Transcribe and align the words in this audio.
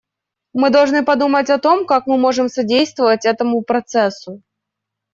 Мы 0.53 0.71
должны 0.71 1.05
подумать 1.05 1.51
о 1.51 1.59
том, 1.59 1.85
как 1.85 2.07
мы 2.07 2.17
можем 2.17 2.49
содействовать 2.49 3.27
этому 3.27 3.61
процессу. 3.61 4.41